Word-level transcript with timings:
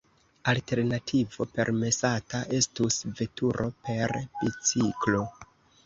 Alternativo 0.53 1.47
permesata 1.59 2.41
estus 2.63 2.99
veturo 3.21 3.71
per 3.87 4.19
biciklo. 4.43 5.27